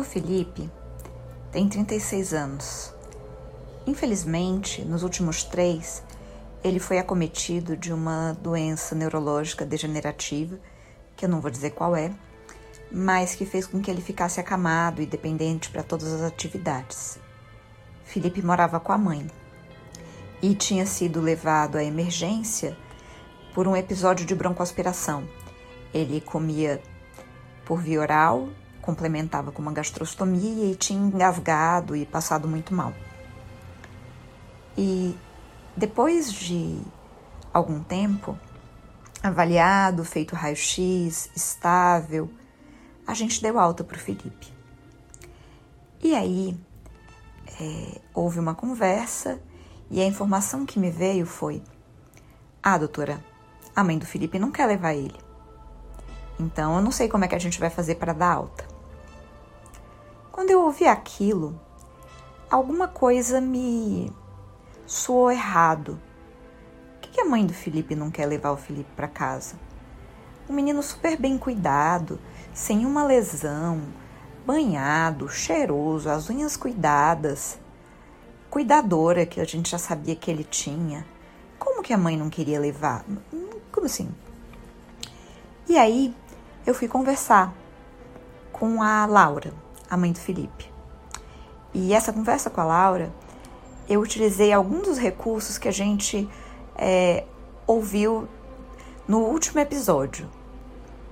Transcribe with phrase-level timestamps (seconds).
[0.00, 0.66] O Felipe
[1.52, 2.94] tem 36 anos.
[3.86, 6.02] Infelizmente, nos últimos três,
[6.64, 10.58] ele foi acometido de uma doença neurológica degenerativa,
[11.14, 12.10] que eu não vou dizer qual é,
[12.90, 17.18] mas que fez com que ele ficasse acamado e dependente para todas as atividades.
[18.02, 19.26] Felipe morava com a mãe
[20.40, 22.74] e tinha sido levado à emergência
[23.52, 25.28] por um episódio de broncoaspiração.
[25.92, 26.80] Ele comia
[27.66, 28.48] por via oral,
[28.90, 32.92] complementava com uma gastrostomia e tinha engasgado e passado muito mal.
[34.76, 35.16] E
[35.76, 36.80] depois de
[37.52, 38.36] algum tempo,
[39.22, 42.28] avaliado, feito raio-x, estável,
[43.06, 44.52] a gente deu alta para o Felipe.
[46.02, 46.58] E aí
[47.60, 49.40] é, houve uma conversa
[49.88, 51.62] e a informação que me veio foi:
[52.60, 53.22] Ah, doutora,
[53.76, 55.18] a mãe do Felipe não quer levar ele.
[56.40, 58.69] Então eu não sei como é que a gente vai fazer para dar alta.
[60.32, 61.58] Quando eu ouvi aquilo,
[62.48, 64.12] alguma coisa me
[64.86, 66.00] soou errado.
[67.00, 69.56] Por que a mãe do Felipe não quer levar o Felipe para casa?
[70.48, 72.20] Um menino super bem cuidado,
[72.54, 73.82] sem uma lesão,
[74.46, 77.58] banhado, cheiroso, as unhas cuidadas,
[78.48, 81.04] cuidadora que a gente já sabia que ele tinha.
[81.58, 83.04] Como que a mãe não queria levar?
[83.72, 84.08] Como assim?
[85.68, 86.14] E aí
[86.64, 87.52] eu fui conversar
[88.52, 89.52] com a Laura,
[89.90, 90.72] a mãe do Felipe.
[91.74, 93.12] E essa conversa com a Laura,
[93.88, 96.28] eu utilizei alguns dos recursos que a gente
[96.76, 97.24] é,
[97.66, 98.28] ouviu
[99.06, 100.30] no último episódio.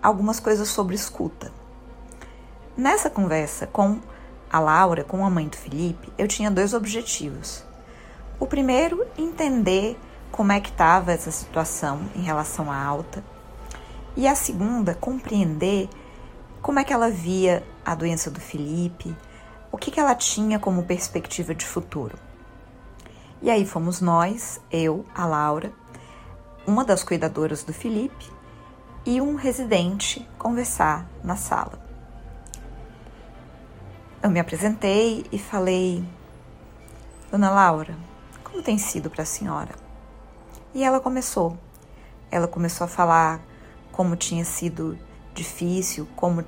[0.00, 1.52] Algumas coisas sobre escuta.
[2.76, 3.98] Nessa conversa com
[4.50, 7.64] a Laura, com a mãe do Felipe, eu tinha dois objetivos.
[8.38, 9.98] O primeiro, entender
[10.30, 13.24] como é que estava essa situação em relação à alta.
[14.16, 15.88] E a segunda, compreender
[16.62, 19.16] como é que ela via a doença do Felipe,
[19.72, 22.18] o que, que ela tinha como perspectiva de futuro.
[23.40, 25.72] E aí fomos nós, eu, a Laura,
[26.66, 28.30] uma das cuidadoras do Felipe
[29.06, 31.78] e um residente conversar na sala.
[34.22, 36.04] Eu me apresentei e falei:
[37.30, 37.96] Dona Laura,
[38.44, 39.74] como tem sido para a senhora?
[40.74, 41.56] E ela começou.
[42.30, 43.40] Ela começou a falar
[43.90, 44.98] como tinha sido
[45.32, 46.44] difícil, como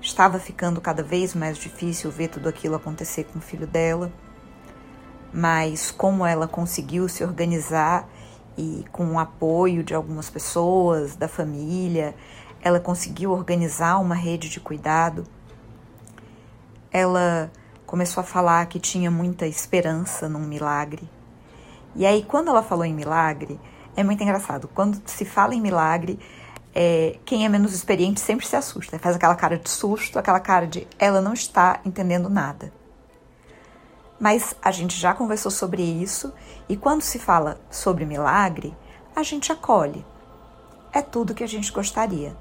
[0.00, 4.12] estava ficando cada vez mais difícil ver tudo aquilo acontecer com o filho dela,
[5.32, 8.08] mas como ela conseguiu se organizar
[8.56, 12.14] e com o apoio de algumas pessoas, da família,
[12.60, 15.26] ela conseguiu organizar uma rede de cuidado
[16.96, 17.52] ela
[17.84, 21.06] começou a falar que tinha muita esperança num milagre.
[21.94, 23.60] E aí, quando ela falou em milagre,
[23.94, 24.66] é muito engraçado.
[24.74, 26.18] Quando se fala em milagre,
[26.78, 28.98] é, quem é menos experiente sempre se assusta.
[28.98, 32.70] Faz aquela cara de susto, aquela cara de ela não está entendendo nada.
[34.20, 36.34] Mas a gente já conversou sobre isso
[36.68, 38.76] e quando se fala sobre milagre,
[39.14, 40.04] a gente acolhe.
[40.92, 42.36] É tudo que a gente gostaria.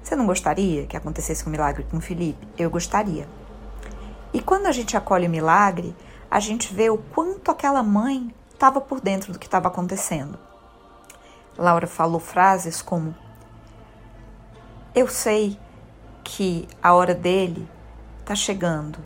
[0.00, 2.46] Você não gostaria que acontecesse um milagre com o Felipe?
[2.56, 3.28] Eu gostaria.
[4.32, 5.94] E quando a gente acolhe o milagre,
[6.30, 10.38] a gente vê o quanto aquela mãe estava por dentro do que estava acontecendo.
[11.58, 13.14] Laura falou frases como:
[14.94, 15.58] Eu sei
[16.22, 17.66] que a hora dele
[18.20, 18.98] está chegando.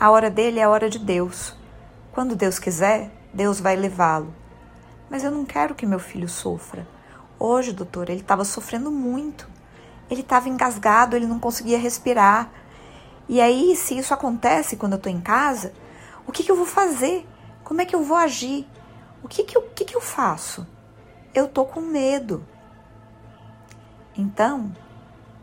[0.00, 1.54] A hora dele é a hora de Deus.
[2.12, 4.34] Quando Deus quiser, Deus vai levá-lo.
[5.10, 6.88] Mas eu não quero que meu filho sofra.
[7.38, 9.46] Hoje, doutor, ele estava sofrendo muito.
[10.08, 12.50] Ele estava engasgado, ele não conseguia respirar.
[13.28, 15.74] E aí, se isso acontece quando eu estou em casa,
[16.26, 17.28] o que, que, eu vou fazer?
[17.62, 18.66] Como é que eu vou agir?
[19.22, 20.66] O que, que, eu, que, que eu faço?
[21.34, 22.42] Eu estou com medo.
[24.16, 24.72] Então,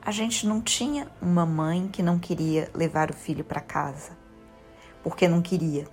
[0.10, 4.18] a gente não tinha uma mãe que não queria levar o filho para casa,
[5.04, 5.88] porque não queria.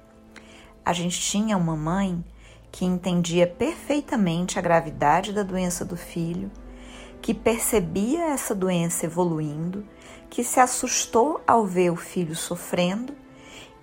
[0.82, 2.24] A gente tinha uma mãe
[2.72, 6.50] que entendia perfeitamente a gravidade da doença do filho,
[7.20, 9.86] que percebia essa doença evoluindo
[10.30, 13.14] que se assustou ao ver o filho sofrendo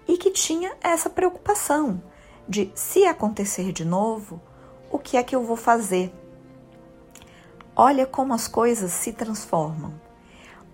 [0.08, 2.02] e que tinha essa preocupação
[2.50, 4.42] de se acontecer de novo,
[4.90, 6.12] o que é que eu vou fazer?
[7.76, 10.02] Olha como as coisas se transformam.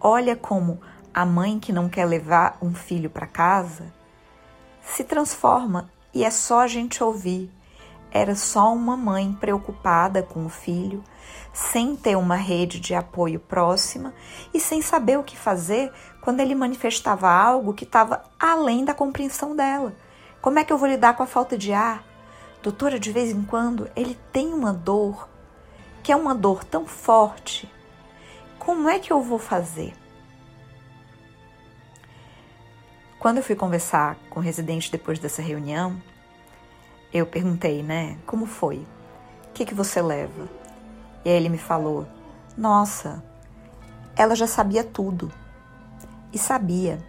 [0.02, 0.80] Olha como
[1.14, 3.92] a mãe que não quer levar um filho para casa
[4.82, 7.52] se transforma e é só a gente ouvir.
[8.12, 11.04] Era só uma mãe preocupada com o filho,
[11.54, 14.14] sem ter uma rede de apoio próxima
[14.54, 15.92] e sem saber o que fazer
[16.22, 19.94] quando ele manifestava algo que estava além da compreensão dela.
[20.42, 22.04] Como é que eu vou lidar com a falta de ar?
[22.64, 25.28] Doutora, de vez em quando ele tem uma dor
[26.02, 27.70] que é uma dor tão forte.
[28.70, 29.96] Como é que eu vou fazer?
[33.18, 36.00] Quando eu fui conversar com o residente depois dessa reunião,
[37.12, 38.76] eu perguntei, né, como foi?
[39.48, 40.48] O que, que você leva?
[41.26, 42.08] E aí ele me falou:
[42.56, 43.24] Nossa,
[44.16, 45.32] ela já sabia tudo.
[46.32, 47.00] E sabia.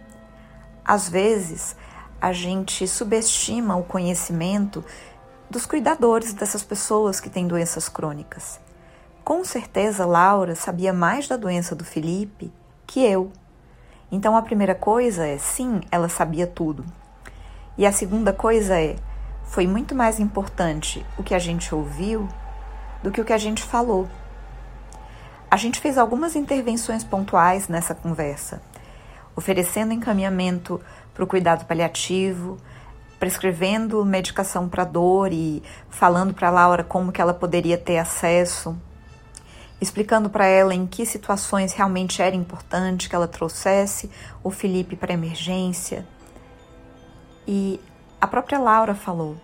[0.83, 1.75] Às vezes,
[2.19, 4.83] a gente subestima o conhecimento
[5.47, 8.59] dos cuidadores dessas pessoas que têm doenças crônicas.
[9.31, 12.51] Com certeza, Laura sabia mais da doença do Felipe
[12.85, 13.31] que eu.
[14.11, 16.83] Então, a primeira coisa é: sim, ela sabia tudo.
[17.77, 18.97] E a segunda coisa é:
[19.45, 22.27] foi muito mais importante o que a gente ouviu
[23.01, 24.05] do que o que a gente falou.
[25.49, 28.61] A gente fez algumas intervenções pontuais nessa conversa,
[29.33, 30.81] oferecendo encaminhamento
[31.13, 32.57] para o cuidado paliativo,
[33.17, 38.77] prescrevendo medicação para dor e falando para Laura como que ela poderia ter acesso,
[39.81, 44.09] explicando para ela em que situações realmente era importante que ela trouxesse
[44.43, 46.07] o Felipe para emergência.
[47.47, 47.79] E
[48.21, 49.35] a própria Laura falou: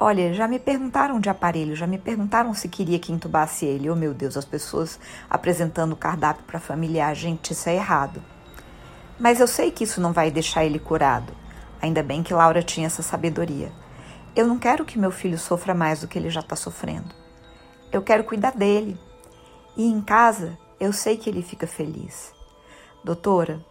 [0.00, 3.90] Olha, já me perguntaram de aparelho, já me perguntaram se queria que entubasse ele.
[3.90, 4.98] Oh, meu Deus, as pessoas
[5.28, 7.14] apresentando o cardápio para familiar.
[7.14, 8.22] Gente, isso é errado.
[9.18, 11.32] Mas eu sei que isso não vai deixar ele curado.
[11.82, 13.70] Ainda bem que Laura tinha essa sabedoria.
[14.34, 17.12] Eu não quero que meu filho sofra mais do que ele já está sofrendo.
[17.90, 18.98] Eu quero cuidar dele.
[19.78, 22.34] E em casa, eu sei que ele fica feliz.
[23.04, 23.64] Doutora,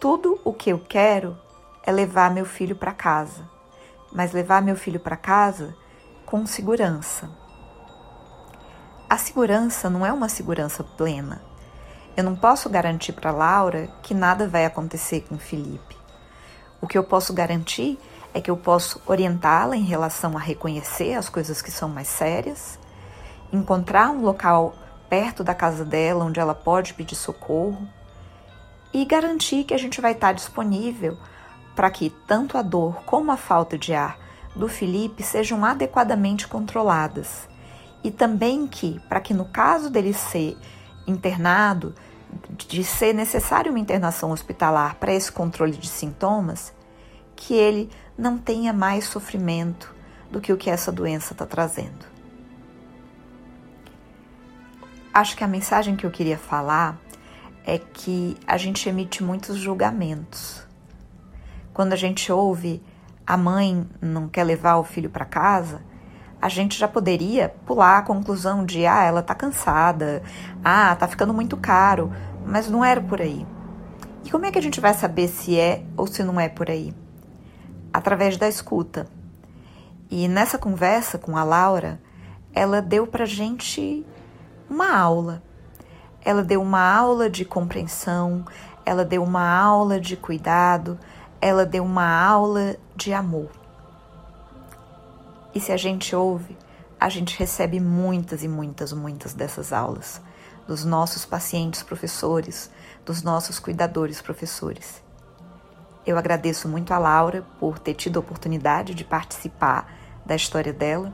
[0.00, 1.36] tudo o que eu quero
[1.84, 3.46] é levar meu filho para casa,
[4.10, 5.76] mas levar meu filho para casa
[6.24, 7.30] com segurança.
[9.10, 11.42] A segurança não é uma segurança plena.
[12.16, 15.98] Eu não posso garantir para Laura que nada vai acontecer com Felipe.
[16.80, 17.98] O que eu posso garantir
[18.32, 22.78] é que eu posso orientá-la em relação a reconhecer as coisas que são mais sérias,
[23.52, 24.74] encontrar um local
[25.10, 27.86] perto da casa dela onde ela pode pedir socorro
[28.94, 31.18] e garantir que a gente vai estar disponível
[31.74, 34.18] para que tanto a dor como a falta de ar
[34.54, 37.48] do Felipe sejam adequadamente controladas.
[38.02, 40.56] E também que, para que no caso dele ser
[41.06, 41.94] internado,
[42.56, 46.72] de ser necessário uma internação hospitalar para esse controle de sintomas,
[47.36, 49.94] que ele não tenha mais sofrimento
[50.30, 52.19] do que o que essa doença está trazendo.
[55.12, 56.98] Acho que a mensagem que eu queria falar
[57.66, 60.68] é que a gente emite muitos julgamentos
[61.72, 62.82] quando a gente ouve
[63.26, 65.80] a mãe não quer levar o filho para casa,
[66.38, 70.22] a gente já poderia pular a conclusão de ah, ela tá cansada,
[70.64, 72.12] ah, tá ficando muito caro,
[72.44, 73.46] mas não era por aí.
[74.24, 76.68] E como é que a gente vai saber se é ou se não é por
[76.68, 76.94] aí?
[77.92, 79.06] Através da escuta.
[80.10, 82.00] E nessa conversa com a Laura,
[82.52, 84.04] ela deu pra gente
[84.70, 85.42] uma aula.
[86.24, 88.44] Ela deu uma aula de compreensão,
[88.86, 90.98] ela deu uma aula de cuidado,
[91.40, 93.50] ela deu uma aula de amor.
[95.54, 96.56] E se a gente ouve,
[96.98, 100.22] a gente recebe muitas e muitas, muitas dessas aulas
[100.70, 102.70] dos nossos pacientes professores,
[103.04, 105.02] dos nossos cuidadores professores.
[106.06, 109.92] Eu agradeço muito a Laura por ter tido a oportunidade de participar
[110.24, 111.12] da história dela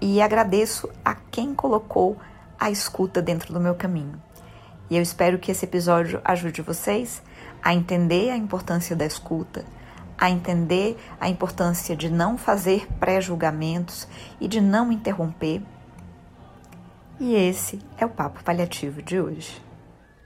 [0.00, 2.16] e agradeço a quem colocou
[2.60, 4.22] a escuta dentro do meu caminho.
[4.88, 7.22] E eu espero que esse episódio ajude vocês
[7.62, 9.64] a entender a importância da escuta,
[10.18, 14.06] a entender a importância de não fazer pré-julgamentos
[14.38, 15.62] e de não interromper.
[17.18, 19.71] E esse é o papo paliativo de hoje.